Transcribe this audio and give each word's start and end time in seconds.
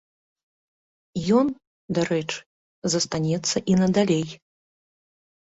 Ён, 1.41 1.47
дарэчы, 1.97 2.39
застанецца 2.95 3.57
і 3.73 3.77
надалей. 3.85 4.27